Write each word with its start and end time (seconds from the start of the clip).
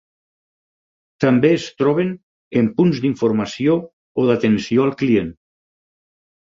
També 1.25 1.51
es 1.57 1.67
troben 1.83 2.09
en 2.63 2.71
punts 2.81 3.03
d'informació 3.05 3.79
o 4.25 4.29
d'atenció 4.33 4.91
al 4.91 4.99
client. 5.05 5.33